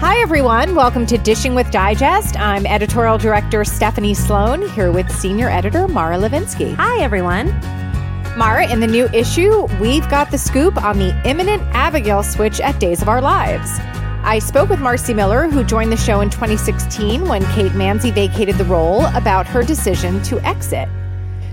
[0.00, 0.74] Hi, everyone.
[0.74, 2.34] Welcome to Dishing with Digest.
[2.40, 6.74] I'm editorial director Stephanie Sloane here with senior editor Mara Levinsky.
[6.76, 7.48] Hi, everyone.
[8.34, 12.80] Mara, in the new issue, we've got the scoop on the imminent Abigail switch at
[12.80, 13.78] Days of Our Lives.
[14.24, 18.56] I spoke with Marci Miller, who joined the show in 2016 when Kate Mansi vacated
[18.56, 20.88] the role, about her decision to exit.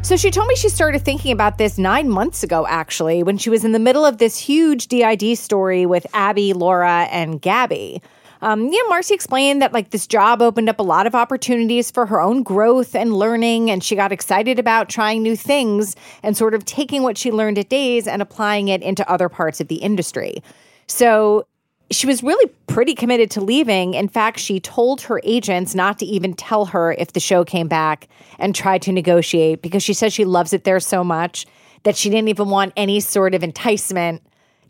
[0.03, 3.49] So she told me she started thinking about this nine months ago, actually, when she
[3.49, 8.01] was in the middle of this huge DID story with Abby, Laura, and Gabby.
[8.41, 12.05] Um, yeah, Marci explained that like this job opened up a lot of opportunities for
[12.05, 16.53] her own growth and learning, and she got excited about trying new things and sort
[16.53, 19.75] of taking what she learned at Days and applying it into other parts of the
[19.75, 20.41] industry.
[20.87, 21.45] So
[21.89, 23.93] she was really pretty committed to leaving.
[23.93, 27.67] In fact, she told her agents not to even tell her if the show came
[27.67, 28.07] back
[28.39, 31.45] and tried to negotiate because she says she loves it there so much
[31.83, 34.21] that she didn't even want any sort of enticement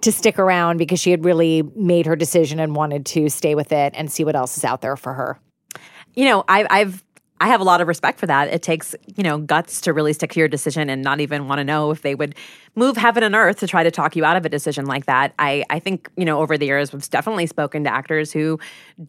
[0.02, 3.72] to stick around because she had really made her decision and wanted to stay with
[3.72, 5.40] it and see what else is out there for her.
[6.13, 7.03] You know, I, I've
[7.40, 8.47] I have a lot of respect for that.
[8.47, 11.59] It takes, you know, guts to really stick to your decision and not even want
[11.59, 12.34] to know if they would
[12.75, 15.34] move heaven and earth to try to talk you out of a decision like that.
[15.38, 18.59] I, I think, you know, over the years, we've definitely spoken to actors who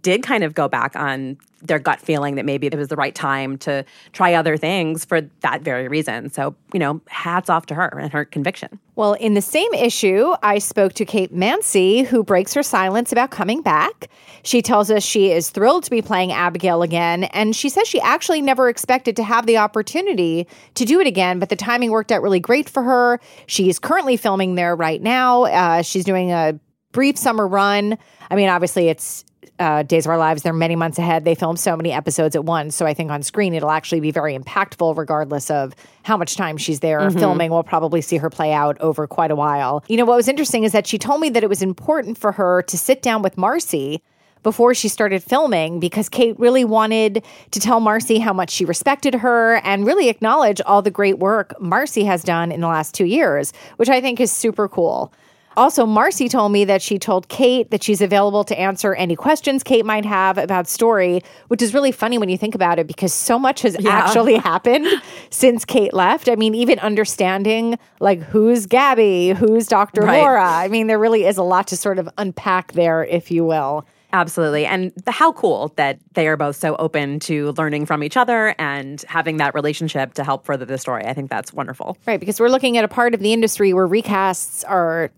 [0.02, 3.14] did kind of go back on their gut feeling that maybe it was the right
[3.14, 6.30] time to try other things for that very reason.
[6.30, 8.78] So, you know, hats off to her and her conviction.
[8.94, 13.30] Well, in the same issue, I spoke to Kate Mansi, who breaks her silence about
[13.30, 14.08] coming back.
[14.42, 18.00] She tells us she is thrilled to be playing Abigail again, and she says she
[18.00, 22.12] actually never expected to have the opportunity to do it again, but the timing worked
[22.12, 23.20] out really great for her.
[23.46, 25.44] She's currently filming there right now.
[25.44, 26.58] Uh, she's doing a
[26.92, 27.98] brief summer run.
[28.30, 29.24] I mean, obviously, it's
[29.58, 31.24] uh, Days of Our Lives, they're many months ahead.
[31.24, 32.76] They film so many episodes at once.
[32.76, 36.56] So I think on screen, it'll actually be very impactful, regardless of how much time
[36.56, 37.18] she's there mm-hmm.
[37.18, 37.50] filming.
[37.50, 39.84] We'll probably see her play out over quite a while.
[39.88, 42.32] You know, what was interesting is that she told me that it was important for
[42.32, 44.00] her to sit down with Marci
[44.42, 49.16] before she started filming because Kate really wanted to tell Marci how much she respected
[49.16, 53.04] her and really acknowledge all the great work Marci has done in the last two
[53.04, 55.12] years, which I think is super cool.
[55.58, 59.64] Also, Marci told me that she told Kate that she's available to answer any questions
[59.64, 63.12] Kate might have about story, which is really funny when you think about it because
[63.12, 63.90] so much has yeah.
[63.90, 64.86] actually happened
[65.30, 66.28] since Kate left.
[66.28, 70.02] I mean, even understanding like who's Gabby, who's Dr.
[70.02, 70.20] Right.
[70.20, 70.44] Laura.
[70.44, 73.84] I mean, there really is a lot to sort of unpack there, if you will.
[74.12, 74.64] Absolutely.
[74.64, 78.54] And the, how cool that they are both so open to learning from each other
[78.58, 81.04] and having that relationship to help further the story.
[81.04, 81.98] I think that's wonderful.
[82.06, 82.20] Right.
[82.20, 85.10] Because we're looking at a part of the industry where recasts are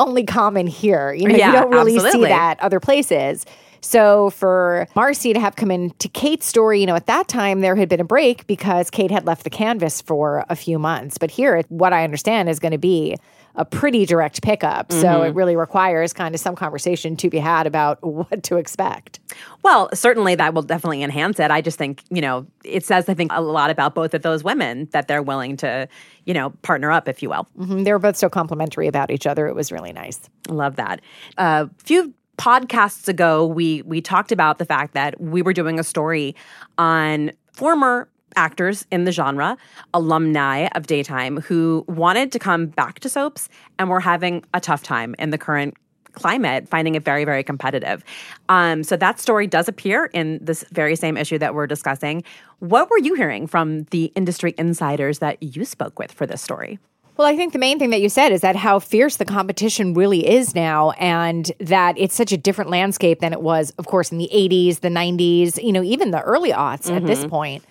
[0.00, 1.12] only common here.
[1.12, 2.22] You know, yeah, you don't really absolutely.
[2.22, 3.46] see that other places.
[3.80, 7.76] So for Marci to have come into Kate's story, you know, at that time there
[7.76, 11.18] had been a break because Kate had left the canvas for a few months.
[11.18, 13.16] But here, what I understand is going to be
[13.56, 14.88] a pretty direct pickup.
[14.88, 15.00] Mm-hmm.
[15.00, 19.20] So it really requires kind of some conversation to be had about what to expect.
[19.62, 21.50] Well, certainly that will definitely enhance it.
[21.50, 24.44] I just think, you know, it says, I think, a lot about both of those
[24.44, 25.88] women that they're willing to,
[26.24, 27.46] you know, partner up, if you will.
[27.58, 27.82] Mm-hmm.
[27.82, 29.46] They were both so complimentary about each other.
[29.46, 30.20] It was really nice.
[30.48, 31.00] I love that.
[31.36, 35.78] A uh, few podcasts ago, we we talked about the fact that we were doing
[35.78, 36.34] a story
[36.78, 39.58] on former actors in the genre,
[39.92, 44.82] alumni of daytime who wanted to come back to soaps and were having a tough
[44.82, 45.74] time in the current
[46.12, 48.02] climate, finding it very, very competitive.
[48.48, 52.24] Um, so that story does appear in this very same issue that we're discussing.
[52.60, 56.78] What were you hearing from the industry insiders that you spoke with for this story?
[57.20, 59.92] Well, I think the main thing that you said is that how fierce the competition
[59.92, 64.10] really is now, and that it's such a different landscape than it was, of course,
[64.10, 66.96] in the 80s, the 90s, you know, even the early aughts mm-hmm.
[66.96, 67.28] at this mm-hmm.
[67.28, 67.64] point.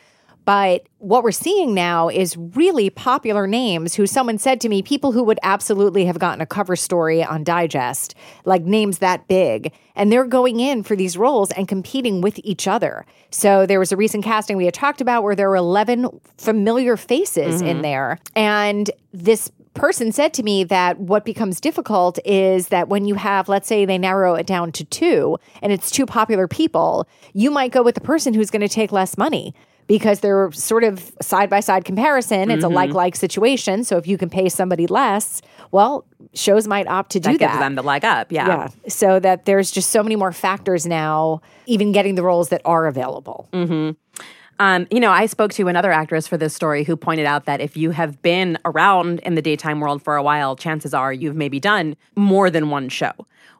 [0.49, 5.11] But what we're seeing now is really popular names who someone said to me, people
[5.11, 8.15] who would absolutely have gotten a cover story on Digest,
[8.45, 9.71] like names that big.
[9.93, 13.05] And they're going in for these roles and competing with each other.
[13.29, 16.97] So there was a recent casting we had talked about where there were 11 familiar
[16.97, 17.67] faces mm-hmm.
[17.67, 18.17] in there.
[18.35, 23.49] And this person said to me that what becomes difficult is that when you have,
[23.49, 27.71] let's say they narrow it down to two and it's two popular people, you might
[27.71, 29.53] go with the person who's going to take less money
[29.89, 32.51] because they're sort of side by side comparison.
[32.51, 32.71] It's mm-hmm.
[32.71, 33.83] a like like situation.
[33.83, 35.41] So if you can pay somebody less,
[35.71, 36.05] well,
[36.35, 37.39] shows might opt to do that.
[37.39, 38.31] That gives them the leg up.
[38.31, 38.47] Yeah.
[38.47, 38.67] Yeah.
[38.87, 42.85] So that there's just so many more factors now, even getting the roles that are
[42.85, 43.49] available.
[43.51, 44.21] Mm-hmm.
[44.61, 47.59] Um, you know, I spoke to another actress for this story who pointed out that
[47.59, 51.35] if you have been around in the daytime world for a while, chances are you've
[51.35, 53.13] maybe done more than one show.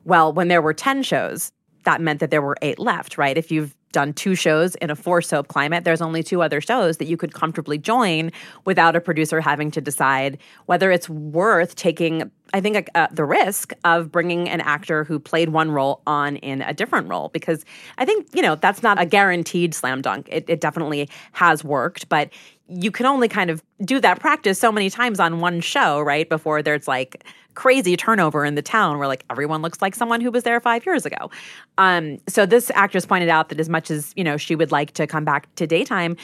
[0.04, 1.54] Well, when there were 10 shows,
[1.86, 3.38] that meant that there were eight left, right?
[3.38, 6.98] If you've done two shows in a four soap climate, there's only two other shows
[6.98, 8.32] that you could comfortably join
[8.66, 13.74] without a producer having to decide whether it's worth taking, I think, uh, the risk
[13.84, 17.30] of bringing an actor who played one role on in a different role.
[17.30, 17.66] Because
[17.98, 20.28] I think, you know, that's not a guaranteed slam dunk.
[20.32, 22.30] It, it definitely has worked, but
[22.70, 26.28] you can only kind of do that practice so many times on one show, right?
[26.28, 27.24] Before there's like
[27.56, 30.86] crazy turnover in the town where like everyone looks like someone who was there five
[30.86, 31.30] years ago.
[31.78, 34.92] Um, so this actress pointed out that as much as you know she would like
[34.94, 36.16] to come back to daytime,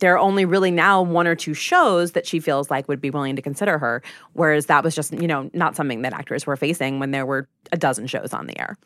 [0.00, 3.10] there are only really now one or two shows that she feels like would be
[3.10, 4.02] willing to consider her.
[4.32, 7.48] Whereas that was just you know not something that actors were facing when there were
[7.70, 8.76] a dozen shows on the air.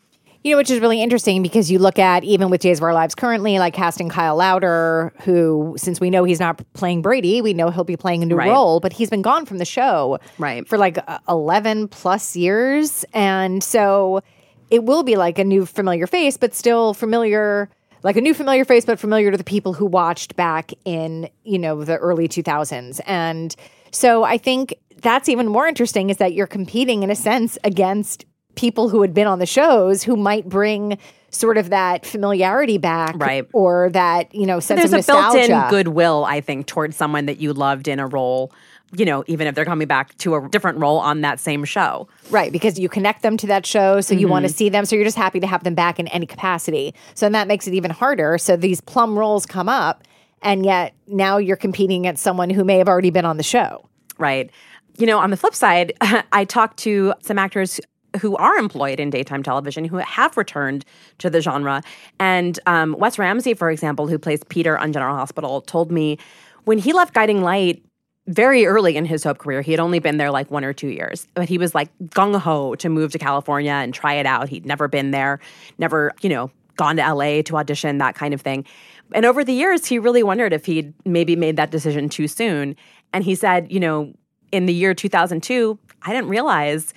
[0.43, 2.93] You know, which is really interesting because you look at even with Days of Our
[2.93, 7.53] Lives currently, like casting Kyle Lowder, who, since we know he's not playing Brady, we
[7.53, 8.49] know he'll be playing a new right.
[8.49, 10.67] role, but he's been gone from the show right.
[10.67, 13.03] for like 11 plus years.
[13.13, 14.21] And so
[14.69, 17.69] it will be like a new familiar face, but still familiar,
[18.03, 21.59] like a new familiar face, but familiar to the people who watched back in, you
[21.59, 23.01] know, the early 2000s.
[23.05, 23.55] And
[23.91, 28.25] so I think that's even more interesting is that you're competing in a sense against
[28.57, 30.97] people who had been on the shows who might bring
[31.29, 33.47] sort of that familiarity back right.
[33.53, 35.43] or that you know sense there's of nostalgia.
[35.43, 38.51] a built-in goodwill i think towards someone that you loved in a role
[38.95, 42.07] you know even if they're coming back to a different role on that same show.
[42.29, 44.21] Right because you connect them to that show so mm-hmm.
[44.21, 46.25] you want to see them so you're just happy to have them back in any
[46.25, 46.93] capacity.
[47.13, 48.37] So that makes it even harder.
[48.37, 50.03] So these plum roles come up
[50.41, 53.87] and yet now you're competing against someone who may have already been on the show.
[54.17, 54.49] Right.
[54.97, 55.93] You know, on the flip side,
[56.31, 57.79] I talked to some actors
[58.21, 60.85] who are employed in daytime television who have returned
[61.19, 61.81] to the genre.
[62.19, 66.17] And um, Wes Ramsey, for example, who plays Peter on General Hospital, told me
[66.65, 67.83] when he left Guiding Light
[68.27, 70.89] very early in his soap career, he had only been there like one or two
[70.89, 74.49] years, but he was like gung ho to move to California and try it out.
[74.49, 75.39] He'd never been there,
[75.77, 78.65] never, you know, gone to LA to audition, that kind of thing.
[79.13, 82.75] And over the years, he really wondered if he'd maybe made that decision too soon.
[83.13, 84.13] And he said, you know,
[84.51, 86.93] in the year 2002, I didn't realize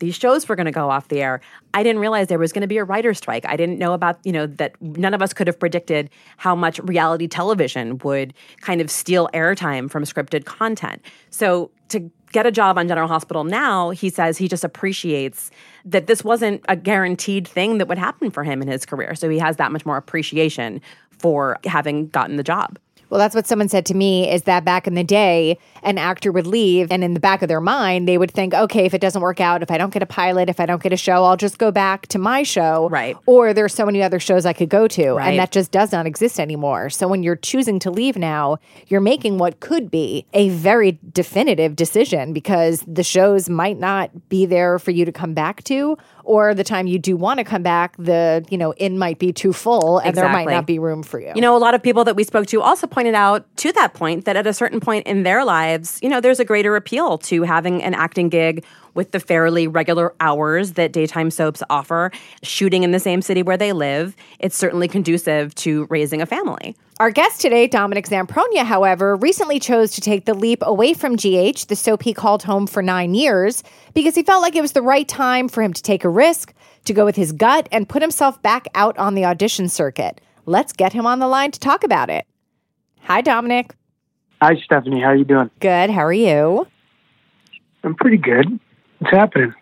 [0.00, 1.40] these shows were going to go off the air.
[1.74, 3.44] I didn't realize there was going to be a writer's strike.
[3.46, 6.80] I didn't know about, you know, that none of us could have predicted how much
[6.80, 11.02] reality television would kind of steal airtime from scripted content.
[11.30, 15.50] So to get a job on General Hospital now, he says he just appreciates
[15.84, 19.14] that this wasn't a guaranteed thing that would happen for him in his career.
[19.14, 20.80] So he has that much more appreciation
[21.10, 22.78] for having gotten the job.
[23.12, 26.32] Well, that's what someone said to me is that back in the day, an actor
[26.32, 29.02] would leave, and in the back of their mind, they would think, okay, if it
[29.02, 31.22] doesn't work out, if I don't get a pilot, if I don't get a show,
[31.24, 32.88] I'll just go back to my show.
[32.88, 33.14] Right.
[33.26, 35.12] Or there's so many other shows I could go to.
[35.12, 35.28] Right.
[35.28, 36.88] And that just does not exist anymore.
[36.88, 41.76] So when you're choosing to leave now, you're making what could be a very definitive
[41.76, 46.54] decision because the shows might not be there for you to come back to or
[46.54, 49.52] the time you do want to come back, the you know inn might be too
[49.52, 50.28] full and exactly.
[50.28, 51.32] there might not be room for you.
[51.34, 53.94] You know, a lot of people that we spoke to also pointed out to that
[53.94, 57.18] point that at a certain point in their lives, you know, there's a greater appeal
[57.18, 58.64] to having an acting gig
[58.94, 62.10] with the fairly regular hours that daytime soaps offer,
[62.42, 64.16] shooting in the same city where they live.
[64.38, 66.76] It's certainly conducive to raising a family.
[67.00, 71.66] Our guest today, Dominic Zamprogna, however, recently chose to take the leap away from GH,
[71.68, 73.62] the soap he called home for nine years,
[73.94, 76.54] because he felt like it was the right time for him to take a risk,
[76.84, 80.20] to go with his gut, and put himself back out on the audition circuit.
[80.46, 82.26] Let's get him on the line to talk about it.
[83.00, 83.74] Hi, Dominic.
[84.40, 85.00] Hi, Stephanie.
[85.00, 85.50] How are you doing?
[85.60, 85.90] Good.
[85.90, 86.66] How are you?
[87.84, 88.60] I'm pretty good.
[89.02, 89.52] What's happening?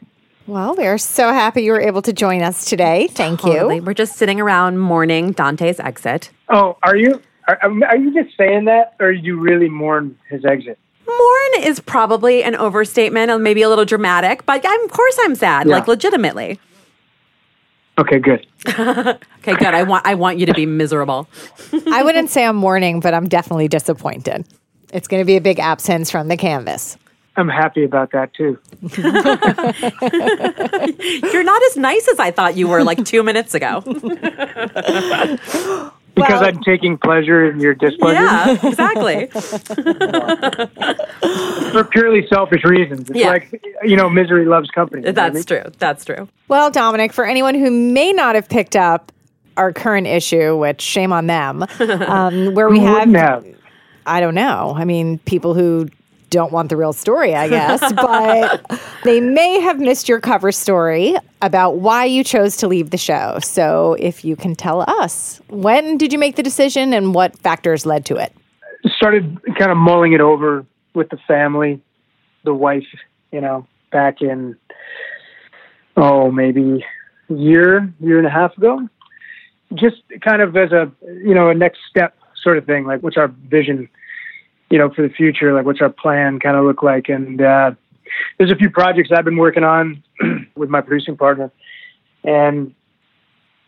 [0.46, 3.06] Well, we are so happy you were able to join us today.
[3.06, 3.76] Thank totally.
[3.76, 3.82] you.
[3.82, 6.30] We're just sitting around mourning Dante's exit.
[6.50, 7.22] Oh, are you?
[7.48, 10.78] Are, um, are you just saying that, or do you really mourn his exit?
[11.08, 15.34] Mourn is probably an overstatement and maybe a little dramatic, but I'm, of course I'm
[15.34, 15.72] sad, Yeah.
[15.76, 16.60] like legitimately.
[17.98, 18.46] Okay, good.
[19.40, 19.72] Okay, good.
[19.72, 21.26] I want I want you to be miserable.
[21.90, 24.46] I wouldn't say I'm mourning, but I'm definitely disappointed.
[24.92, 26.98] It's going to be a big absence from the canvas.
[27.36, 28.58] I'm happy about that too.
[31.32, 33.82] You're not as nice as I thought you were like two minutes ago.
[36.12, 39.26] Because Well- I'm taking pleasure in your displeasure Yeah, exactly.
[41.70, 43.08] for purely selfish reasons.
[43.08, 43.28] It's Yeah.
[43.28, 45.06] like, you know, misery loves company.
[45.06, 45.34] you know I mean?
[45.34, 45.62] That's true.
[45.78, 46.28] That's true.
[46.48, 49.12] Well, Dominic, for anyone who may not have picked up
[49.56, 53.46] our current issue, which shame on them, um, where we have, have?
[54.04, 54.74] I don't know.
[54.76, 55.88] I mean, people who
[56.30, 61.16] don't want the real story, I guess, but they may have missed your cover story
[61.42, 63.38] about why you chose to leave the show.
[63.42, 67.84] So if you can tell us, when did you make the decision and what factors
[67.84, 68.32] led to it?
[68.96, 71.80] started kind of mulling it over with the family,
[72.44, 72.86] the wife,
[73.32, 74.56] you know, back in
[75.96, 76.84] oh maybe
[77.28, 78.88] a year, year and a half ago.
[79.74, 83.16] Just kind of as a you know a next step sort of thing, like what's
[83.16, 83.88] our vision,
[84.70, 87.72] you know, for the future, like what's our plan kind of look like, and uh,
[88.38, 90.02] there's a few projects I've been working on
[90.56, 91.50] with my producing partner,
[92.24, 92.74] and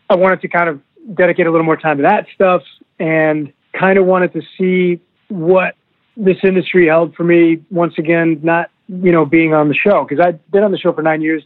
[0.09, 0.81] I wanted to kind of
[1.15, 2.61] dedicate a little more time to that stuff
[2.99, 5.75] and kind of wanted to see what
[6.15, 10.05] this industry held for me once again, not, you know, being on the show.
[10.07, 11.43] Because I'd been on the show for nine years.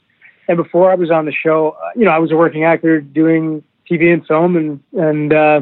[0.47, 3.63] And before I was on the show, you know, I was a working actor doing
[3.89, 5.61] TV and film and, and uh,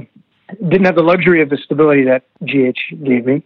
[0.67, 3.43] didn't have the luxury of the stability that GH gave me.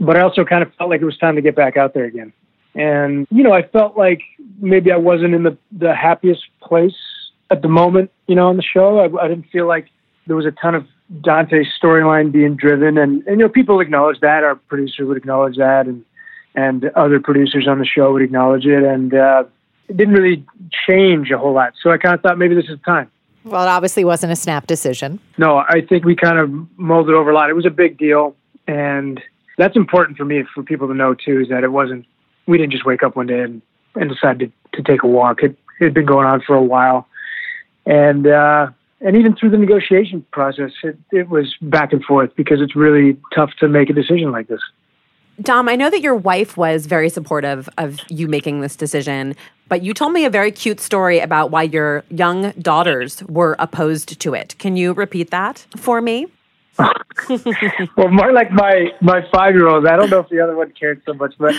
[0.00, 2.04] But I also kind of felt like it was time to get back out there
[2.04, 2.32] again.
[2.74, 4.20] And, you know, I felt like
[4.58, 6.96] maybe I wasn't in the, the happiest place
[7.50, 8.98] at the moment, you know, on the show.
[8.98, 9.88] I, I didn't feel like
[10.26, 10.86] there was a ton of
[11.22, 14.42] Dante's storyline being driven, and, and you know people acknowledge that.
[14.42, 16.04] Our producer would acknowledge that, and
[16.54, 19.44] and other producers on the show would acknowledge it, and uh,
[19.88, 20.44] it didn't really
[20.88, 21.74] change a whole lot.
[21.82, 23.10] So I kind of thought maybe this is the time.
[23.44, 25.20] Well, it obviously wasn't a snap decision.
[25.36, 27.50] No, I think we kind of mulled it over a lot.
[27.50, 28.34] It was a big deal,
[28.66, 29.20] and
[29.56, 31.40] that's important for me for people to know too.
[31.40, 32.06] Is that it wasn't
[32.46, 33.62] we didn't just wake up one day and,
[33.94, 35.42] and decide to, to take a walk.
[35.42, 37.06] It had been going on for a while,
[37.86, 38.68] and uh,
[39.00, 43.18] and even through the negotiation process, it, it was back and forth because it's really
[43.34, 44.60] tough to make a decision like this.
[45.42, 49.34] Dom, I know that your wife was very supportive of you making this decision,
[49.68, 54.20] but you told me a very cute story about why your young daughters were opposed
[54.20, 54.56] to it.
[54.58, 56.28] Can you repeat that for me?
[57.96, 59.86] well, more like my my five year old.
[59.86, 61.54] I don't know if the other one cared so much, but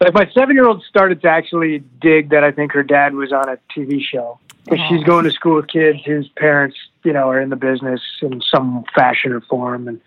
[0.00, 3.32] like my seven year old started to actually dig that I think her dad was
[3.32, 4.38] on a TV show.
[4.64, 5.06] Because she's oh.
[5.06, 8.84] going to school with kids whose parents, you know, are in the business in some
[8.94, 9.88] fashion or form.
[9.88, 9.98] And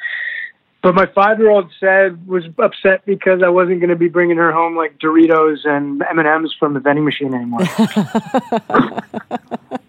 [0.84, 4.38] but my five year old said was upset because I wasn't going to be bringing
[4.38, 7.62] her home like Doritos and M and M's from the vending machine anymore.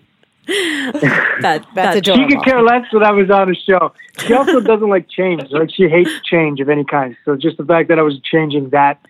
[0.52, 2.28] That That's that- adorable.
[2.28, 3.92] She could care less that I was on a show.
[4.26, 5.42] She also doesn't like change.
[5.50, 7.16] Like she hates change of any kind.
[7.24, 9.00] So just the fact that I was changing that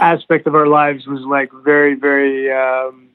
[0.00, 3.08] aspect of our lives was like very, very um,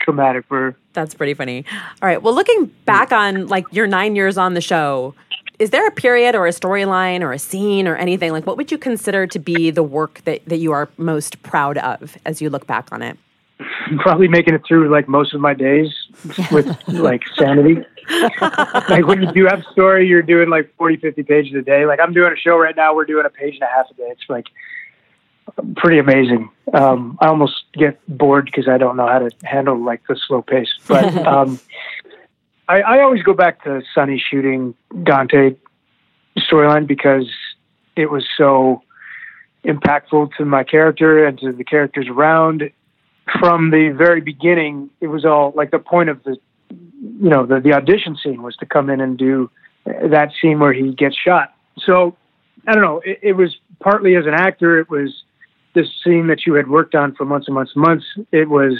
[0.00, 0.76] traumatic for her.
[0.92, 1.64] That's pretty funny.
[2.02, 2.22] All right.
[2.22, 5.14] Well, looking back on like your nine years on the show,
[5.58, 8.72] is there a period or a storyline or a scene or anything like what would
[8.72, 12.50] you consider to be the work that, that you are most proud of as you
[12.50, 13.18] look back on it?
[13.98, 15.92] Probably making it through like most of my days
[16.50, 17.84] with like sanity.
[18.88, 21.86] like when you do have a story, you're doing like 40, 50 pages a day.
[21.86, 22.94] Like I'm doing a show right now.
[22.94, 24.08] We're doing a page and a half a day.
[24.10, 24.46] It's like
[25.76, 26.50] pretty amazing.
[26.72, 30.42] Um, I almost get bored because I don't know how to handle like the slow
[30.42, 30.70] pace.
[30.86, 31.60] But um,
[32.68, 35.56] I, I always go back to Sunny shooting Dante
[36.38, 37.28] storyline because
[37.96, 38.82] it was so
[39.64, 42.70] impactful to my character and to the characters around.
[43.38, 46.36] From the very beginning, it was all like the point of the,
[46.68, 49.50] you know, the, the audition scene was to come in and do
[49.84, 51.54] that scene where he gets shot.
[51.78, 52.16] So
[52.66, 53.00] I don't know.
[53.04, 54.78] It, it was partly as an actor.
[54.78, 55.22] It was
[55.74, 58.04] this scene that you had worked on for months and months and months.
[58.32, 58.78] It was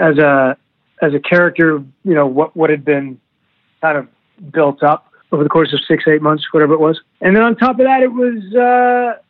[0.00, 0.56] as a
[1.00, 1.82] as a character.
[2.04, 3.20] You know what what had been
[3.80, 4.08] kind of
[4.52, 7.00] built up over the course of six eight months, whatever it was.
[7.20, 9.20] And then on top of that, it was uh,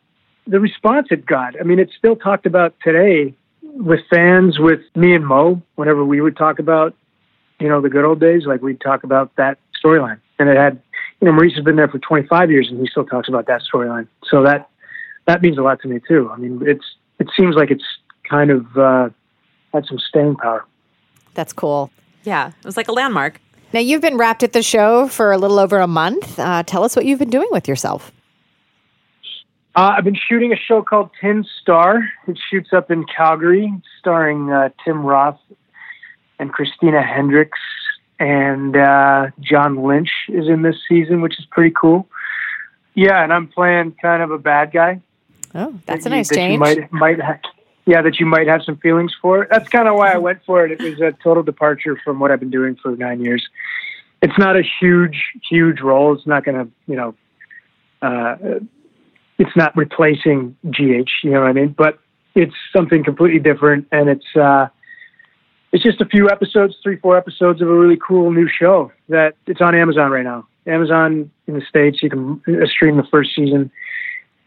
[0.47, 1.59] the response it got.
[1.59, 3.35] I mean, it's still talked about today
[3.73, 5.61] with fans, with me and Mo.
[5.75, 6.95] Whenever we would talk about
[7.59, 10.81] you know the good old days, like we'd talk about that storyline, and it had
[11.23, 13.61] you know, Maurice has been there for 25 years and he still talks about that
[13.61, 14.09] storyline.
[14.25, 14.69] So that
[15.25, 16.29] that means a lot to me too.
[16.29, 16.83] I mean, it's
[17.17, 17.85] it seems like it's
[18.29, 19.09] kind of uh,
[19.73, 20.65] had some staying power.
[21.33, 21.91] That's cool.
[22.25, 23.39] Yeah, it was like a landmark.
[23.71, 26.37] Now, you've been wrapped at the show for a little over a month.
[26.37, 28.11] Uh, tell us what you've been doing with yourself.
[29.75, 32.07] Uh, I've been shooting a show called Tin Star.
[32.27, 35.39] It shoots up in Calgary, starring uh, Tim Roth
[36.37, 37.59] and Christina Hendricks,
[38.19, 42.07] and uh, John Lynch is in this season, which is pretty cool.
[42.93, 45.01] Yeah, and I'm playing kind of a bad guy.
[45.55, 46.59] Oh, that's a that you- nice you change.
[46.59, 47.39] might, might ha-
[47.85, 49.47] yeah, that you might have some feelings for.
[49.49, 50.71] That's kind of why I went for it.
[50.71, 53.45] It was a total departure from what I've been doing for nine years.
[54.21, 56.13] It's not a huge, huge role.
[56.15, 57.15] It's not going to, you know,
[58.01, 58.35] uh,
[59.39, 61.09] it's not replacing GH.
[61.23, 61.75] You know what I mean?
[61.77, 61.99] But
[62.35, 64.67] it's something completely different, and it's uh,
[65.71, 69.35] it's just a few episodes, three, four episodes of a really cool new show that
[69.47, 70.47] it's on Amazon right now.
[70.67, 73.71] Amazon in the states, you can uh, stream the first season.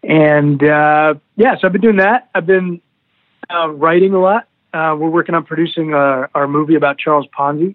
[0.03, 2.31] And uh, yeah, so I've been doing that.
[2.35, 2.81] I've been
[3.51, 4.49] uh, writing a lot.
[4.73, 7.75] Uh, we're working on producing our, our movie about Charles Ponzi,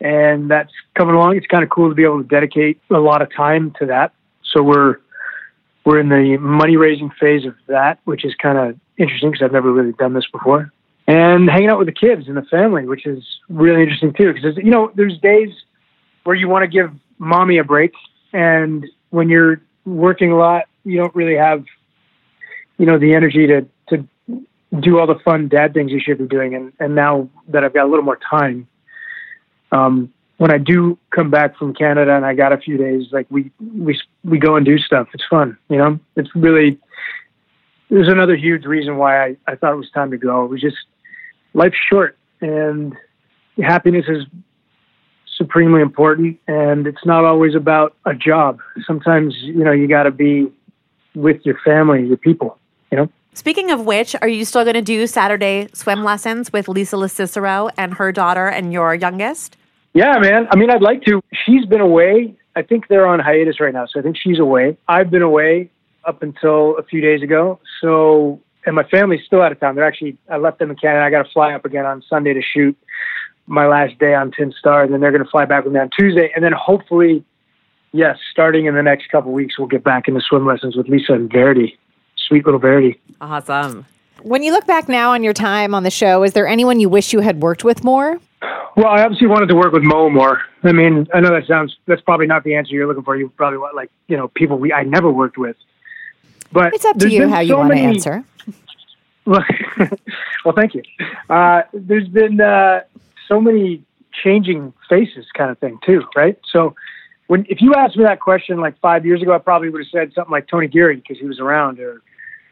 [0.00, 1.36] and that's coming along.
[1.36, 4.12] It's kind of cool to be able to dedicate a lot of time to that.
[4.42, 4.96] So we're
[5.86, 9.52] we're in the money raising phase of that, which is kind of interesting because I've
[9.52, 10.72] never really done this before.
[11.06, 14.34] And hanging out with the kids and the family, which is really interesting too.
[14.34, 15.50] Because you know, there's days
[16.24, 17.92] where you want to give mommy a break,
[18.32, 21.64] and when you're working a lot, you don't really have,
[22.78, 24.08] you know, the energy to to
[24.80, 26.56] do all the fun dad things you should be doing.
[26.56, 28.66] And and now that I've got a little more time,
[29.70, 33.26] um, when I do come back from Canada and I got a few days, like
[33.30, 35.08] we we we go and do stuff.
[35.14, 35.98] It's fun, you know.
[36.16, 36.78] It's really
[37.90, 40.44] there's another huge reason why I, I thought it was time to go.
[40.44, 40.76] It was just
[41.54, 42.94] life's short and
[43.62, 44.24] happiness is
[45.36, 48.60] supremely important and it's not always about a job.
[48.86, 50.50] Sometimes, you know, you gotta be
[51.14, 52.58] with your family, your people,
[52.90, 53.08] you know?
[53.34, 57.70] Speaking of which, are you still going to do Saturday swim lessons with Lisa LoCicero
[57.76, 59.58] and her daughter and your youngest?
[59.96, 60.46] Yeah, man.
[60.50, 61.22] I mean, I'd like to.
[61.46, 62.36] She's been away.
[62.54, 64.76] I think they're on hiatus right now, so I think she's away.
[64.86, 65.70] I've been away
[66.04, 67.60] up until a few days ago.
[67.80, 69.74] So, and my family's still out of town.
[69.74, 71.02] They're actually, I left them in Canada.
[71.02, 72.76] I got to fly up again on Sunday to shoot
[73.46, 74.82] my last day on Tin Star.
[74.82, 76.30] And then they're going to fly back with me on Tuesday.
[76.34, 77.24] And then hopefully,
[77.92, 81.14] yes, starting in the next couple weeks, we'll get back into swim lessons with Lisa
[81.14, 81.78] and Verity.
[82.16, 83.00] Sweet little Verity.
[83.22, 83.86] Awesome.
[84.22, 86.88] When you look back now on your time on the show, is there anyone you
[86.88, 88.18] wish you had worked with more?
[88.76, 90.42] Well, I obviously wanted to work with Mo more.
[90.62, 93.16] I mean, I know that sounds that's probably not the answer you're looking for.
[93.16, 95.56] You probably want like you know people we I never worked with.
[96.52, 98.24] But It's up to you how you so want to answer.
[99.26, 100.82] well, thank you.
[101.28, 102.82] Uh, there's been uh,
[103.26, 103.82] so many
[104.22, 106.38] changing faces, kind of thing too, right?
[106.52, 106.74] So
[107.26, 109.90] when if you asked me that question like five years ago, I probably would have
[109.90, 112.02] said something like Tony Geary because he was around, or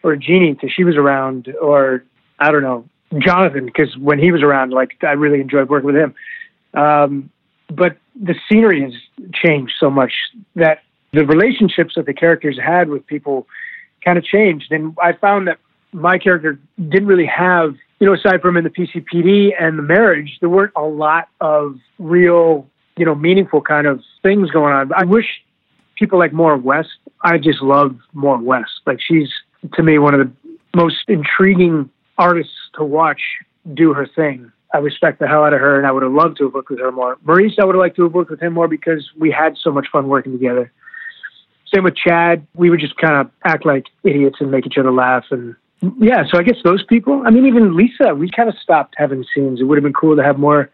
[0.05, 2.05] or Genie because she was around, or
[2.39, 2.85] I don't know
[3.19, 6.15] Jonathan because when he was around, like I really enjoyed working with him.
[6.75, 7.31] Um,
[7.69, 8.93] but the scenery has
[9.33, 10.13] changed so much
[10.55, 13.47] that the relationships that the characters had with people
[14.05, 15.59] kind of changed, and I found that
[15.93, 20.39] my character didn't really have, you know, aside from in the PCPD and the marriage,
[20.41, 24.93] there weren't a lot of real, you know, meaningful kind of things going on.
[24.93, 25.27] I wish
[25.97, 26.91] people like Maura West.
[27.23, 28.73] I just love Maura West.
[28.87, 29.31] Like she's
[29.73, 30.33] to me one of the
[30.77, 33.21] most intriguing artists to watch
[33.73, 34.51] do her thing.
[34.75, 36.71] I respect the hell out of her, and I would have loved to have worked
[36.71, 37.17] with her more.
[37.25, 39.71] Maurice, I would have liked to have worked with him more because we had so
[39.71, 40.73] much fun working together.
[41.73, 42.47] Same with Chad.
[42.55, 45.25] We would just kind of act like idiots and make each other laugh.
[45.31, 45.55] And
[45.99, 47.23] yeah, so I guess those people.
[47.25, 49.61] I mean, even Lisa, we kind of stopped having scenes.
[49.61, 50.71] It would have been cool to have more,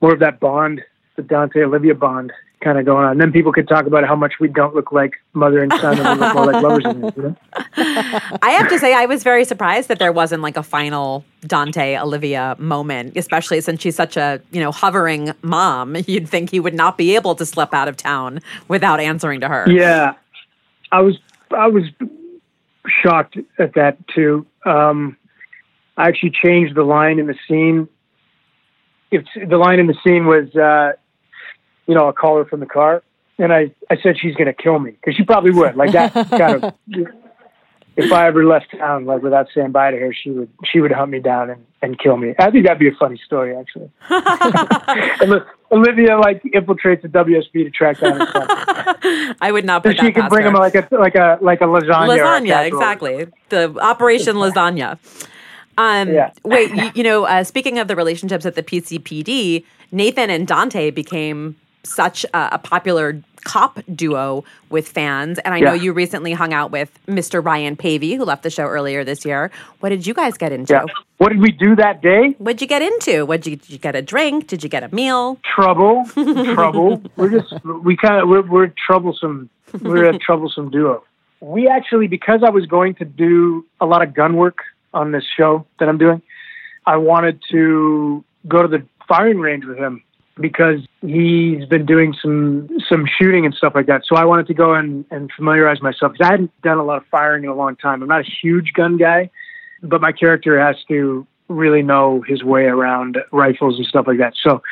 [0.00, 0.80] more of that bond,
[1.16, 3.12] the Dante Olivia bond, kind of going on.
[3.12, 5.98] And then people could talk about how much we don't look like mother and son,
[5.98, 6.84] and we look more like lovers.
[6.84, 7.36] You know?
[8.42, 11.96] I have to say, I was very surprised that there wasn't like a final Dante
[11.98, 15.96] Olivia moment, especially since she's such a you know hovering mom.
[16.06, 19.48] You'd think he would not be able to slip out of town without answering to
[19.48, 19.64] her.
[19.70, 20.14] Yeah,
[20.92, 21.18] I was
[21.50, 21.84] I was
[23.02, 24.46] shocked at that too.
[24.64, 25.16] Um,
[25.96, 27.88] I actually changed the line in the scene.
[29.10, 30.92] If the line in the scene was, uh,
[31.90, 33.02] you know, I'll call her from the car,
[33.38, 35.74] and I I said she's going to kill me because she probably would.
[35.76, 36.74] Like that kind of.
[37.96, 40.92] If I ever left town, like without saying bye to her, she would she would
[40.92, 42.34] hunt me down and, and kill me.
[42.38, 43.90] I think that'd be a funny story, actually.
[45.72, 48.20] Olivia like infiltrates the WSB to track down.
[49.40, 50.48] I would not So she can bring her.
[50.50, 52.16] him like a like a like a lasagna.
[52.16, 53.26] a lasagna, exactly.
[53.50, 54.98] The Operation Lasagna.
[55.78, 56.30] Um, Yeah.
[56.44, 60.90] wait, you, you know, uh, speaking of the relationships at the PCPD, Nathan and Dante
[60.90, 65.38] became such a, a popular cop duo with fans.
[65.40, 67.42] And I know you recently hung out with Mr.
[67.44, 69.50] Ryan Paevey, who left the show earlier this year.
[69.80, 70.74] What did you guys get into?
[70.74, 70.84] Yeah.
[71.18, 72.34] What did we do that day?
[72.38, 73.24] What'd you get into?
[73.24, 74.46] What'd you, did you get a drink?
[74.46, 75.38] Did you get a meal?
[75.54, 76.04] Trouble,
[76.54, 77.02] trouble.
[77.16, 79.48] We're just we kind of we're we're troublesome.
[79.80, 81.04] We're a troublesome duo.
[81.40, 84.58] we actually, because I was going to do a lot of gun work
[84.92, 86.20] on this show that I'm doing,
[86.86, 90.02] I wanted to go to the firing range with him
[90.38, 94.02] because he's been doing some some shooting and stuff like that.
[94.06, 96.98] So I wanted to go and, and familiarize myself because I hadn't done a lot
[96.98, 98.02] of firing in a long time.
[98.02, 99.30] I'm not a huge gun guy,
[99.82, 104.34] but my character has to really know his way around rifles and stuff like that.
[104.40, 104.62] So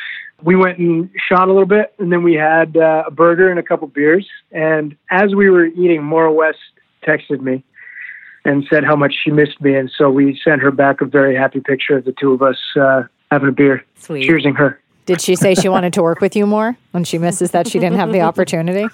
[0.43, 3.59] we went and shot a little bit, and then we had uh, a burger and
[3.59, 4.27] a couple beers.
[4.53, 6.59] And as we were eating, Maura West
[7.05, 7.65] texted me
[8.45, 11.35] and said how much she missed me, and so we sent her back a very
[11.35, 14.29] happy picture of the two of us uh, having a beer, Sweet.
[14.29, 14.81] cheersing her.
[15.09, 17.79] Did she say she wanted to work with you more when she misses that she
[17.79, 18.87] didn't have the opportunity?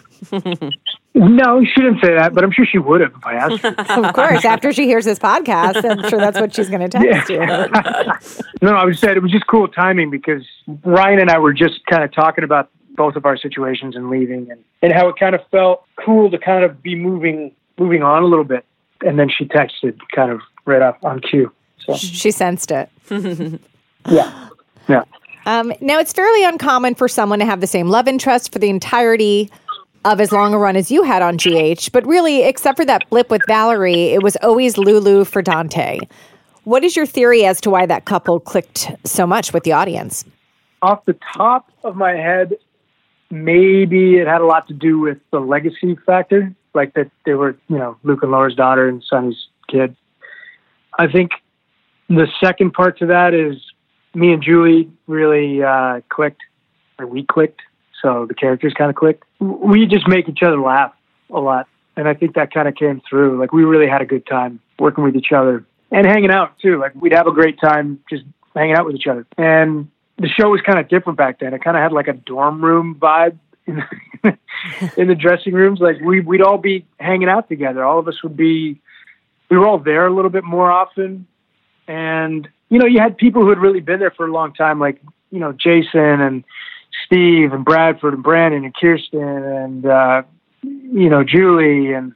[1.13, 3.75] No, she didn't say that, but I'm sure she would have if I asked her.
[4.05, 7.29] Of course, after she hears this podcast, I'm sure that's what she's going to text
[7.31, 7.39] you.
[8.63, 10.45] no, I was saying it was just cool timing because
[10.85, 14.49] Ryan and I were just kind of talking about both of our situations and leaving
[14.53, 18.23] and, and how it kind of felt cool to kind of be moving moving on
[18.23, 18.65] a little bit.
[19.05, 21.51] And then she texted kind of right up on cue.
[21.85, 22.89] So She sensed it.
[24.09, 24.49] yeah.
[24.89, 25.03] Yeah.
[25.47, 28.71] Um, now, it's fairly uncommon for someone to have the same love interest for the
[28.71, 29.51] entirety
[30.05, 33.09] of as long a run as you had on GH, but really, except for that
[33.11, 36.01] blip with Valerie, it was always Lulu for Dante.
[36.65, 40.25] What is your theory as to why that couple clicked so much with the audience?
[40.83, 42.55] Off the top of my head,
[43.31, 47.57] maybe it had a lot to do with the legacy factor, like that they were,
[47.69, 49.97] you know, Luke and Laura's daughter and Sonny's kid.
[50.99, 51.33] I think
[52.09, 53.57] the second part to that is
[54.15, 56.43] me and Julie really uh, clicked,
[56.99, 57.61] or we clicked.
[58.03, 59.25] So the characters kind of clicked.
[59.41, 60.93] We just make each other laugh
[61.31, 63.39] a lot, and I think that kind of came through.
[63.41, 66.79] Like we really had a good time working with each other and hanging out too.
[66.79, 68.25] Like we'd have a great time just
[68.55, 69.27] hanging out with each other.
[69.39, 71.55] And the show was kind of different back then.
[71.55, 73.83] It kind of had like a dorm room vibe in
[74.23, 74.39] the,
[74.97, 75.81] in the dressing rooms.
[75.81, 77.85] Like we we'd all be hanging out together.
[77.85, 78.81] All of us would be.
[79.51, 81.27] We were all there a little bit more often,
[81.87, 84.81] and you know, you had people who had really been there for a long time,
[84.81, 85.01] like
[85.31, 86.45] you know Jason and
[87.05, 90.23] Steve and Bradford and Brandon and Kirsten and uh,
[90.63, 92.13] you know Julie, and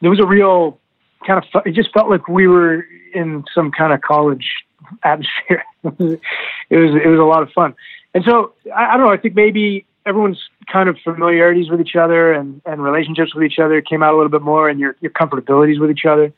[0.00, 0.78] there was a real
[1.26, 1.62] kind of.
[1.66, 4.48] It just felt like we were in some kind of college
[5.02, 5.64] atmosphere.
[5.84, 7.74] it was it was a lot of fun,
[8.14, 9.12] and so I, I don't know.
[9.12, 13.58] I think maybe everyone's kind of familiarities with each other and, and relationships with each
[13.58, 16.32] other came out a little bit more, and your your comfortabilities with each other,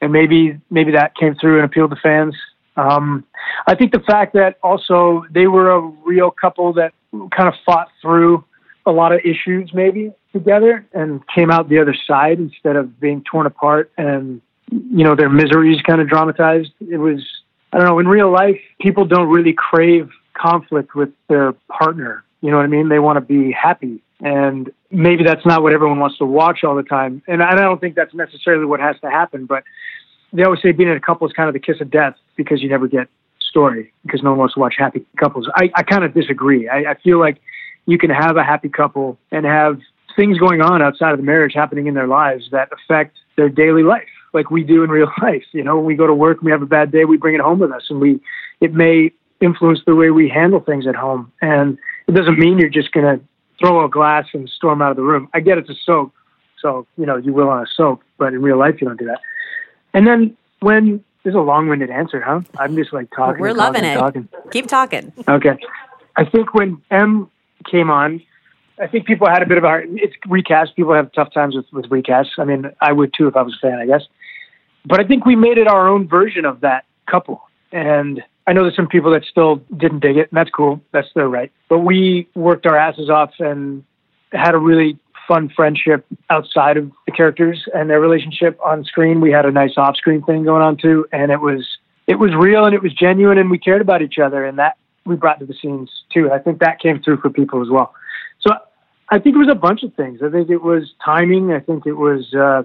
[0.00, 2.34] and maybe maybe that came through and appealed to fans.
[2.76, 3.24] Um,
[3.66, 7.88] I think the fact that also they were a real couple that kind of fought
[8.00, 8.44] through
[8.86, 13.22] a lot of issues maybe together and came out the other side instead of being
[13.30, 16.70] torn apart and you know their miseries kind of dramatized.
[16.80, 17.20] It was
[17.72, 22.24] I don't know in real life people don't really crave conflict with their partner.
[22.40, 22.88] You know what I mean?
[22.88, 26.76] They want to be happy and maybe that's not what everyone wants to watch all
[26.76, 27.22] the time.
[27.26, 29.64] And I don't think that's necessarily what has to happen, but
[30.32, 32.62] they always say being in a couple is kind of the kiss of death because
[32.62, 33.08] you never get
[33.40, 35.48] story because no one wants to watch happy couples.
[35.56, 36.68] I, I kind of disagree.
[36.68, 37.38] I, I feel like
[37.86, 39.78] you can have a happy couple and have
[40.16, 43.82] things going on outside of the marriage happening in their lives that affect their daily
[43.82, 45.44] life, like we do in real life.
[45.52, 47.34] You know, when we go to work and we have a bad day, we bring
[47.34, 48.20] it home with us, and we
[48.60, 51.32] it may influence the way we handle things at home.
[51.42, 53.24] And it doesn't mean you're just going to
[53.58, 55.28] throw a glass and storm out of the room.
[55.34, 56.12] I get it's a soap,
[56.60, 59.06] so you know you will on a soap, but in real life you don't do
[59.06, 59.20] that.
[59.94, 62.40] And then when there's a long-winded answer, huh?
[62.58, 63.40] I'm just like talking.
[63.40, 64.32] We're loving talking, it.
[64.32, 64.50] Talking.
[64.50, 65.12] Keep talking.
[65.28, 65.58] Okay.
[66.16, 67.30] I think when Emme
[67.70, 68.22] came on,
[68.80, 70.74] I think people had a bit of a hard, it's recast.
[70.74, 72.38] People have tough times with, with recasts.
[72.38, 74.02] I mean, I would too if I was a fan, I guess.
[74.84, 77.42] But I think we made it our own version of that couple.
[77.70, 80.80] And I know there's some people that still didn't dig it, and that's cool.
[80.90, 81.52] That's their right.
[81.68, 83.84] But we worked our asses off and
[84.32, 84.98] had a really
[85.32, 89.20] fun friendship outside of the characters and their relationship on screen.
[89.20, 91.06] We had a nice off screen thing going on too.
[91.10, 91.66] And it was,
[92.06, 94.44] it was real and it was genuine and we cared about each other.
[94.44, 96.30] And that we brought to the scenes too.
[96.30, 97.94] I think that came through for people as well.
[98.40, 98.52] So
[99.08, 100.20] I think it was a bunch of things.
[100.22, 101.52] I think it was timing.
[101.52, 102.64] I think it was, uh,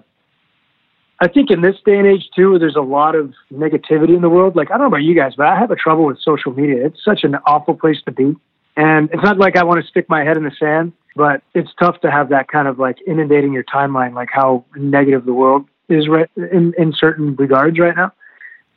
[1.19, 4.29] I think in this day and age too, there's a lot of negativity in the
[4.29, 4.57] world.
[4.57, 6.85] Like, I don't know about you guys, but I have a trouble with social media.
[6.85, 8.35] It's such an awful place to be.
[8.75, 11.71] And it's not like I want to stick my head in the sand, but it's
[11.79, 15.65] tough to have that kind of like inundating your timeline, like how negative the world
[15.89, 18.13] is right in, in certain regards right now.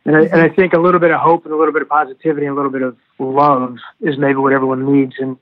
[0.07, 0.55] And I, and I mm-hmm.
[0.57, 2.71] think a little bit of hope and a little bit of positivity and a little
[2.71, 5.17] bit of love is maybe what everyone needs.
[5.19, 5.37] And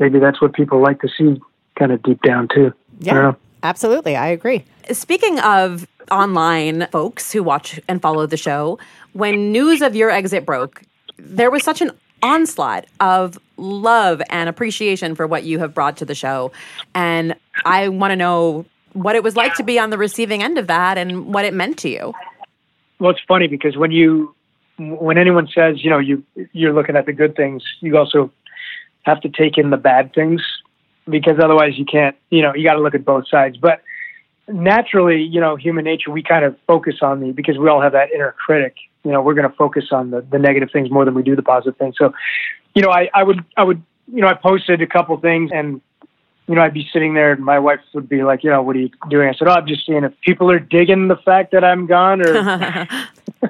[0.00, 1.40] maybe that's what people like to see
[1.78, 2.74] kind of deep down too.
[2.98, 3.36] Yeah, know.
[3.62, 4.16] absolutely.
[4.16, 4.64] I agree.
[4.90, 8.80] Speaking of online folks who watch and follow the show,
[9.12, 10.82] when news of your exit broke,
[11.16, 16.04] there was such an onslaught of love and appreciation for what you have brought to
[16.04, 16.52] the show.
[16.94, 20.58] And I want to know what it was like to be on the receiving end
[20.58, 22.12] of that and what it meant to you.
[22.98, 24.34] Well, it's funny because when you
[24.78, 28.30] when anyone says, you know, you you're looking at the good things, you also
[29.02, 30.42] have to take in the bad things
[31.08, 33.56] because otherwise you can't, you know, you got to look at both sides.
[33.56, 33.82] But
[34.52, 37.92] naturally, you know, human nature, we kind of focus on the because we all have
[37.92, 38.76] that inner critic.
[39.04, 41.34] You know, we're going to focus on the, the negative things more than we do
[41.34, 41.96] the positive things.
[41.96, 42.12] So,
[42.74, 43.82] you know, I, I would, I would,
[44.12, 45.80] you know, I posted a couple things and,
[46.46, 48.76] you know, I'd be sitting there and my wife would be like, you know, what
[48.76, 49.28] are you doing?
[49.28, 52.20] I said, oh, I'm just seeing if people are digging the fact that I'm gone
[52.20, 52.86] or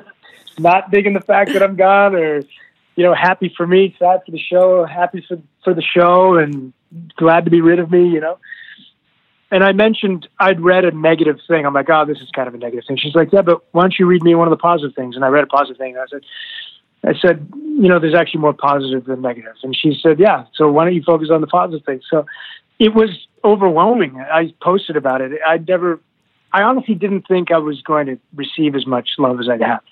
[0.59, 2.43] not digging the fact that I'm gone or,
[2.95, 6.73] you know, happy for me, sad for the show, happy for, for the show and
[7.17, 8.39] glad to be rid of me, you know?
[9.51, 11.67] And I mentioned I'd read a negative thing.
[11.67, 12.97] I'm like, oh, this is kind of a negative thing.
[12.97, 15.17] She's like, yeah, but why don't you read me one of the positive things?
[15.17, 15.97] And I read a positive thing.
[15.97, 16.23] And I said,
[17.03, 19.55] I said, you know, there's actually more positive than negative.
[19.63, 20.45] And she said, yeah.
[20.55, 22.05] So why don't you focus on the positive things?
[22.09, 22.27] So
[22.79, 23.11] it was
[23.43, 24.21] overwhelming.
[24.21, 25.33] I posted about it.
[25.47, 25.99] I never,
[26.53, 29.83] I honestly didn't think I was going to receive as much love as I'd have.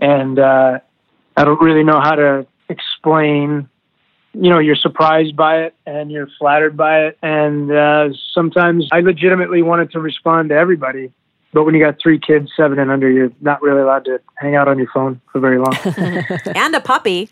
[0.00, 0.78] And uh,
[1.36, 3.68] I don't really know how to explain
[4.34, 7.18] you know you're surprised by it and you're flattered by it.
[7.22, 11.12] And uh, sometimes i legitimately wanted to respond to everybody
[11.52, 14.56] but when you got three kids seven and under you're not really allowed to hang
[14.56, 15.74] out on your phone for very long.
[16.54, 17.30] And a puppy.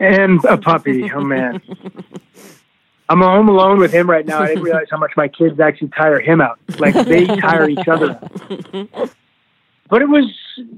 [0.00, 1.10] And a puppy.
[1.12, 1.60] Oh man.
[3.08, 4.40] I'm home alone with him right now.
[4.40, 6.58] I didn't realize how much my kids actually tire him out.
[6.78, 9.10] Like they tire each other out.
[9.90, 10.24] But it was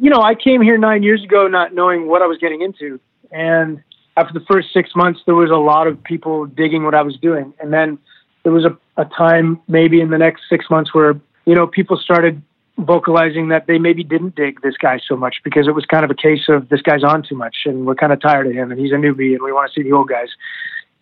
[0.01, 2.99] you know i came here nine years ago not knowing what i was getting into.
[3.31, 3.83] And
[4.17, 7.17] after the first six months, there was a lot of people digging what I was
[7.19, 7.53] doing.
[7.61, 7.99] And then
[8.43, 11.97] there was a, a time maybe in the next six months where, you know, people
[11.97, 12.43] started
[12.79, 16.11] vocalizing that they maybe didn't dig this guy so much because it was kind of
[16.11, 18.71] a case of this guy's on too much and we're kind of tired of him
[18.71, 20.29] and he's a newbie and we want to see the old guys.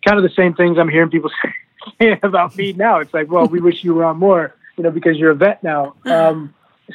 [0.05, 1.31] Kind of the same things I'm hearing people
[2.01, 2.99] say about me now.
[2.99, 5.63] It's like, well, we wish you were on more, you know, because you're a vet
[5.63, 5.95] now.
[6.05, 6.53] Um,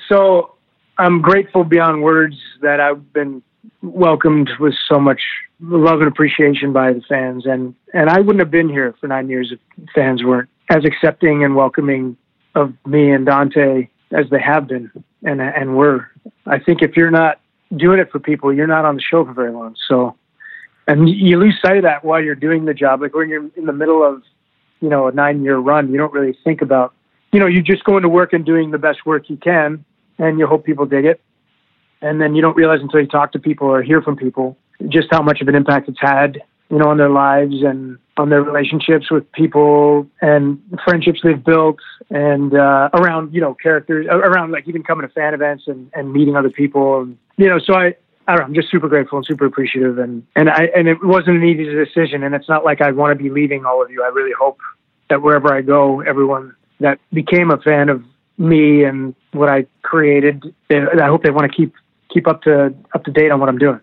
[0.09, 0.55] so
[0.97, 3.43] I'm grateful beyond words that I've been
[3.83, 5.21] welcomed with so much
[5.61, 7.47] love and appreciation by the fans.
[7.47, 11.45] And, and I wouldn't have been here for nine years if fans weren't as accepting
[11.45, 12.17] and welcoming
[12.55, 14.91] of me and Dante as they have been
[15.23, 16.09] and, and were.
[16.47, 17.41] I think if you're not
[17.77, 19.77] doing it for people, you're not on the show for very long.
[19.89, 20.17] So,
[20.87, 23.01] and you lose sight of that while you're doing the job.
[23.01, 24.23] Like when you're in the middle of,
[24.81, 26.95] you know, a nine year run, you don't really think about,
[27.33, 29.85] you know, you're just go into work and doing the best work you can
[30.19, 31.21] and you hope people dig it.
[32.03, 34.57] And then you don't realize until you talk to people or hear from people
[34.89, 38.31] just how much of an impact it's had, you know, on their lives and on
[38.31, 41.79] their relationships with people and friendships they've built
[42.11, 46.13] and uh, around, you know, characters, around like even coming to fan events and, and
[46.13, 47.03] meeting other people.
[47.03, 47.95] And, you know, so I,
[48.27, 49.99] I don't know, I'm just super grateful and super appreciative.
[49.99, 52.23] And, and I, and it wasn't an easy decision.
[52.23, 54.03] And it's not like I want to be leaving all of you.
[54.03, 54.59] I really hope
[55.09, 58.03] that wherever I go, everyone that became a fan of
[58.39, 61.75] me and what I created, I hope they want to keep,
[62.13, 63.81] keep up to, up to date on what I'm doing.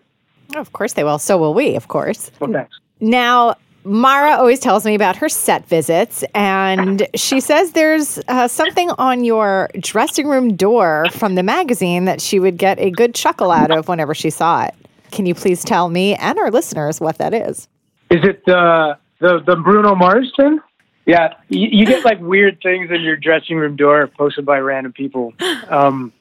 [0.54, 1.18] Of course they will.
[1.18, 2.30] So will we, of course.
[2.40, 2.78] Well, thanks.
[3.00, 8.90] Now, Mara always tells me about her set visits, and she says there's uh, something
[8.98, 13.50] on your dressing room door from the magazine that she would get a good chuckle
[13.50, 14.74] out of whenever she saw it.
[15.10, 17.68] Can you please tell me and our listeners what that is?
[18.10, 20.60] Is it the the, the Bruno Mars thing?
[21.06, 24.92] Yeah, you, you, get like weird things in your dressing room door posted by random
[24.92, 25.32] people.
[25.68, 26.12] Um,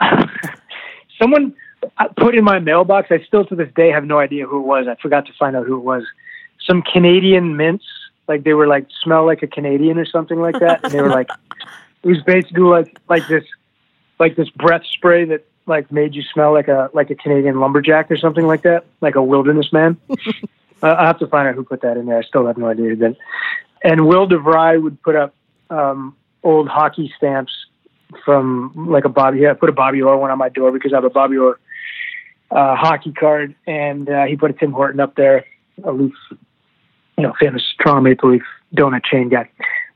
[1.18, 1.54] someone
[2.16, 3.08] put in my mailbox.
[3.10, 4.86] I still to this day have no idea who it was.
[4.88, 6.04] I forgot to find out who it was.
[6.60, 7.84] Some Canadian mints,
[8.26, 10.84] like they were like smell like a Canadian or something like that.
[10.84, 11.28] And they were like,
[12.02, 13.44] it was basically like like this,
[14.18, 18.10] like this breath spray that like made you smell like a like a Canadian lumberjack
[18.10, 19.96] or something like that, like a wilderness man.
[20.82, 22.18] uh, I have to find out who put that in there.
[22.18, 22.96] I still have no idea.
[22.96, 23.16] Then,
[23.82, 25.34] and Will DeVry would put up
[25.70, 27.52] um, old hockey stamps
[28.24, 29.40] from like a Bobby.
[29.40, 31.36] Yeah, I put a Bobby Orr one on my door because I have a Bobby
[31.36, 31.58] Orr
[32.50, 35.44] uh, hockey card, and uh, he put a Tim Horton up there,
[35.84, 36.38] a Leaf, you
[37.22, 38.42] know, famous Toronto Maple Leaf
[38.74, 39.50] donut chain guy.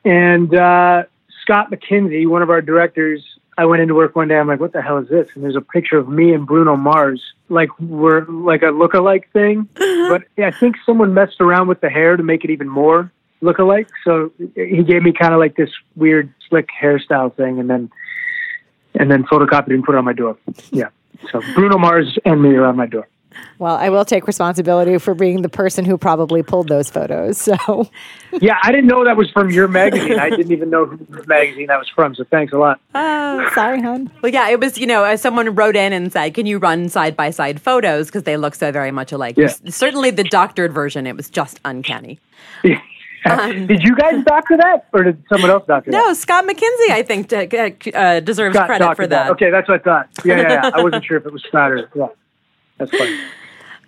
[0.05, 1.05] And uh,
[1.43, 3.23] Scott McKinsey, one of our directors,
[3.57, 4.39] I went into work one day.
[4.39, 6.77] I'm like, "What the hell is this?" And there's a picture of me and Bruno
[6.77, 9.69] Mars, like we're like a look-alike thing.
[9.75, 13.13] but yeah, I think someone messed around with the hair to make it even more
[13.43, 13.89] look-alike.
[14.05, 17.91] So he gave me kind of like this weird slick hairstyle thing, and then
[18.95, 20.39] and then photocopied and put it on my door.
[20.71, 20.89] Yeah.
[21.31, 23.07] So Bruno Mars and me are on my door.
[23.59, 27.39] Well, I will take responsibility for being the person who probably pulled those photos.
[27.39, 27.91] So,
[28.41, 30.19] yeah, I didn't know that was from your magazine.
[30.19, 32.15] I didn't even know who the magazine that was from.
[32.15, 32.81] So, thanks a lot.
[32.95, 34.11] Oh, sorry, hon.
[34.23, 34.79] Well, yeah, it was.
[34.79, 38.25] You know, someone wrote in and said, "Can you run side by side photos because
[38.25, 39.55] they look so very much alike?" Yeah.
[39.69, 42.19] Certainly, the doctored version, it was just uncanny.
[43.25, 43.53] Yeah.
[43.53, 45.97] did you guys doctor that, or did someone else doctor that?
[45.97, 49.31] No, Scott McKinsey, I think, d- uh, deserves Scott credit for doctored that.
[49.33, 50.09] Okay, that's what I thought.
[50.25, 50.71] Yeah, yeah, yeah.
[50.75, 52.09] I wasn't sure if it was Scott or yeah.
[52.79, 53.19] That's funny.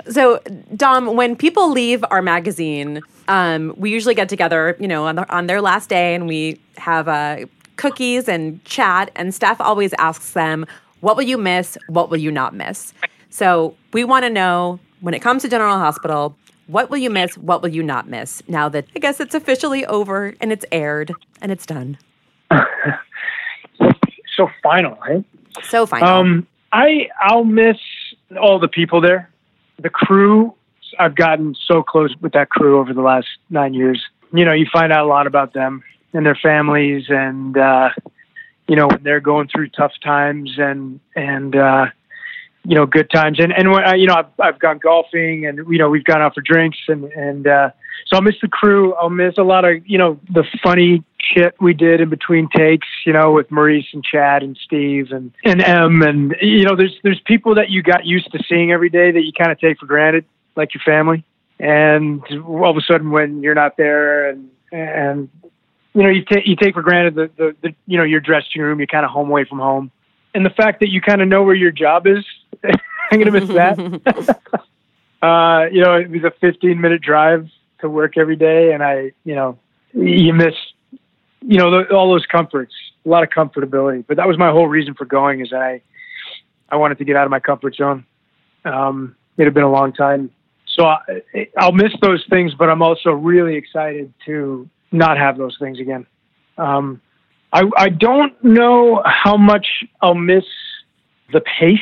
[0.09, 0.41] So,
[0.77, 5.35] Dom, when people leave our magazine, um, we usually get together, you know, on, the,
[5.35, 9.11] on their last day, and we have uh, cookies and chat.
[9.17, 10.67] And Steph always asks them,
[11.01, 11.79] "What will you miss?
[11.89, 12.93] What will you not miss?"
[13.31, 17.37] So, we want to know when it comes to General Hospital, what will you miss?
[17.37, 18.43] What will you not miss?
[18.49, 21.99] Now that I guess it's officially over and it's aired and it's done.
[24.37, 25.25] So final, right?
[25.63, 26.09] So final.
[26.09, 27.77] Um, I I'll miss
[28.41, 29.31] all the people there,
[29.79, 30.55] the crew.
[30.99, 34.03] I've gotten so close with that crew over the last nine years.
[34.33, 37.91] You know, you find out a lot about them and their families, and uh,
[38.69, 41.87] you know when they're going through tough times and and uh,
[42.65, 43.39] you know good times.
[43.41, 46.23] And and when I, you know I've I've gone golfing, and you know we've gone
[46.23, 47.71] out for drinks, and and uh,
[48.07, 48.95] so I'll miss the crew.
[48.95, 52.87] I'll miss a lot of you know the funny shit we did in between takes,
[53.07, 56.97] you know, with Maurice and Chad and Steve and and Em, and you know there's
[57.03, 59.79] there's people that you got used to seeing every day that you kind of take
[59.79, 60.25] for granted,
[60.57, 61.25] like your family.
[61.61, 65.29] And all of a sudden, when you're not there, and and
[65.95, 68.61] you know you take you take for granted the, the the you know your dressing
[68.61, 69.91] room, you're kind of home away from home,
[70.35, 72.25] and the fact that you kind of know where your job is.
[73.11, 73.79] I'm gonna miss that.
[75.23, 77.49] uh, you know, it was a 15 minute drive
[77.81, 79.59] to work every day, and I, you know,
[79.93, 80.55] you miss,
[81.43, 84.05] you know, the, all those comforts, a lot of comfortability.
[84.07, 85.83] But that was my whole reason for going is that I,
[86.69, 88.05] I wanted to get out of my comfort zone.
[88.65, 90.31] Um, it had been a long time,
[90.67, 90.99] so I,
[91.59, 92.55] I'll miss those things.
[92.55, 96.07] But I'm also really excited to not have those things again.
[96.57, 97.01] Um,
[97.55, 100.45] I, I don't know how much I'll miss
[101.33, 101.79] the pace.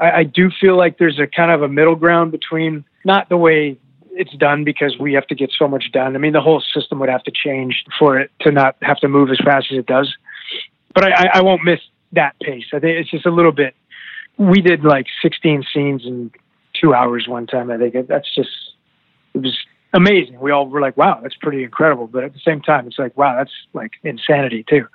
[0.00, 3.36] I, I do feel like there's a kind of a middle ground between not the
[3.36, 3.78] way
[4.12, 6.16] it's done because we have to get so much done.
[6.16, 9.08] I mean, the whole system would have to change for it to not have to
[9.08, 10.12] move as fast as it does.
[10.94, 11.80] But I, I won't miss
[12.12, 12.64] that pace.
[12.72, 13.74] I think it's just a little bit.
[14.38, 16.30] We did like 16 scenes in
[16.80, 17.70] two hours one time.
[17.70, 18.50] I think that's just
[19.34, 19.56] it was
[19.92, 20.40] amazing.
[20.40, 23.16] We all were like, "Wow, that's pretty incredible." But at the same time, it's like,
[23.16, 24.86] "Wow, that's like insanity too."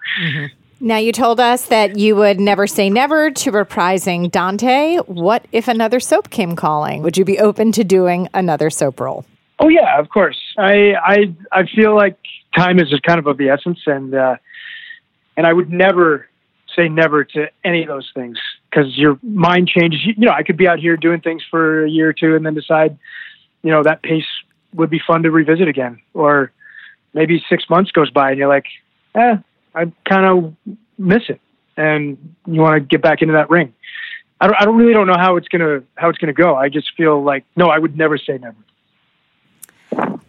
[0.79, 4.97] Now, you told us that you would never say never to reprising Dante.
[5.07, 7.01] What if another soap came calling?
[7.01, 9.25] Would you be open to doing another soap role?
[9.60, 10.38] Oh yeah, of course.
[10.57, 12.17] I I I feel like
[12.55, 14.36] time is kind of of the essence, and uh,
[15.36, 16.27] and I would never
[16.75, 18.38] say never to any of those things
[18.69, 20.05] because your mind changes.
[20.05, 22.36] You, you know, I could be out here doing things for a year or two,
[22.36, 22.97] and then decide,
[23.63, 24.25] you know, that pace
[24.73, 26.51] would be fun to revisit again, or
[27.13, 28.65] maybe six months goes by, and you're like,
[29.15, 29.38] eh,
[29.73, 31.41] I kind of miss it,
[31.75, 33.73] and you want to get back into that ring.
[34.39, 36.56] I don't, I don't really don't know how it's gonna how it's gonna go.
[36.56, 38.56] I just feel like no, I would never say never.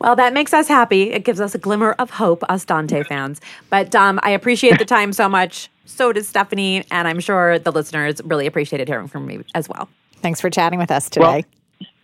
[0.01, 1.11] Well, that makes us happy.
[1.11, 3.41] It gives us a glimmer of hope, us Dante fans.
[3.69, 5.69] But Dom, I appreciate the time so much.
[5.85, 9.89] So does Stephanie, and I'm sure the listeners really appreciated hearing from me as well.
[10.17, 11.27] Thanks for chatting with us today.
[11.27, 11.45] Well,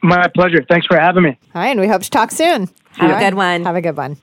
[0.05, 0.64] my pleasure.
[0.69, 1.31] Thanks for having me.
[1.55, 2.69] All right, and we hope to talk soon.
[2.93, 3.64] Have All a good one.
[3.64, 4.17] Have a good one.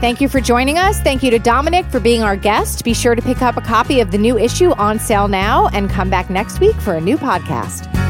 [0.00, 1.00] Thank you for joining us.
[1.00, 2.84] Thank you to Dominic for being our guest.
[2.84, 5.90] Be sure to pick up a copy of the new issue on sale now and
[5.90, 8.07] come back next week for a new podcast.